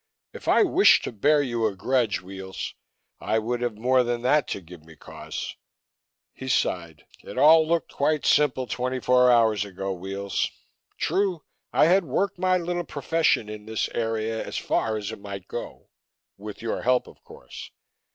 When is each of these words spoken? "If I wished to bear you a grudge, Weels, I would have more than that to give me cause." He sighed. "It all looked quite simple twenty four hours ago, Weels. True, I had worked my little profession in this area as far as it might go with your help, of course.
"If 0.33 0.47
I 0.47 0.63
wished 0.63 1.03
to 1.03 1.11
bear 1.11 1.43
you 1.43 1.67
a 1.67 1.75
grudge, 1.75 2.21
Weels, 2.21 2.73
I 3.19 3.37
would 3.37 3.61
have 3.61 3.77
more 3.77 4.01
than 4.01 4.23
that 4.23 4.47
to 4.47 4.59
give 4.59 4.83
me 4.83 4.95
cause." 4.95 5.55
He 6.33 6.47
sighed. 6.47 7.05
"It 7.23 7.37
all 7.37 7.67
looked 7.67 7.93
quite 7.93 8.25
simple 8.25 8.65
twenty 8.65 8.99
four 8.99 9.29
hours 9.31 9.63
ago, 9.63 9.93
Weels. 9.93 10.49
True, 10.97 11.43
I 11.71 11.85
had 11.85 12.05
worked 12.05 12.39
my 12.39 12.57
little 12.57 12.83
profession 12.83 13.47
in 13.47 13.67
this 13.67 13.89
area 13.89 14.43
as 14.43 14.57
far 14.57 14.97
as 14.97 15.11
it 15.11 15.19
might 15.21 15.47
go 15.47 15.91
with 16.35 16.63
your 16.63 16.81
help, 16.81 17.05
of 17.05 17.23
course. 17.23 17.69